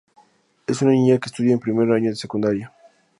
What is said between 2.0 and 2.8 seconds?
de secundaria.